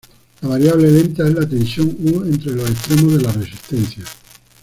La 0.41 0.47
variable 0.47 0.89
lenta 0.91 1.27
es 1.27 1.33
la 1.35 1.47
tensión 1.47 1.95
U 1.99 2.23
entre 2.23 2.53
los 2.55 2.67
extremos 2.71 3.13
de 3.13 3.21
la 3.21 3.31
resistencia. 3.33 4.03